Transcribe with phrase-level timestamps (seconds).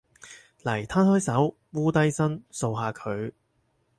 [0.63, 3.33] 嚟，攤開手，摀低身，掃下佢